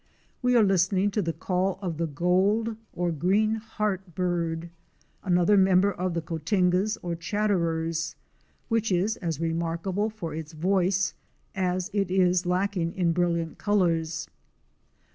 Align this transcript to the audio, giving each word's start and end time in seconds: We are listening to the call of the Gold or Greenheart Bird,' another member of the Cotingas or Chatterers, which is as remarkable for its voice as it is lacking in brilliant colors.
We 0.41 0.55
are 0.55 0.63
listening 0.63 1.11
to 1.11 1.21
the 1.21 1.31
call 1.31 1.77
of 1.79 1.97
the 1.97 2.07
Gold 2.07 2.75
or 2.91 3.11
Greenheart 3.11 4.15
Bird,' 4.15 4.71
another 5.23 5.55
member 5.57 5.91
of 5.93 6.15
the 6.15 6.23
Cotingas 6.23 6.97
or 7.03 7.15
Chatterers, 7.15 8.15
which 8.67 8.91
is 8.91 9.17
as 9.17 9.39
remarkable 9.39 10.09
for 10.09 10.33
its 10.33 10.53
voice 10.53 11.13
as 11.53 11.91
it 11.93 12.09
is 12.09 12.47
lacking 12.47 12.95
in 12.95 13.11
brilliant 13.13 13.59
colors. 13.59 14.27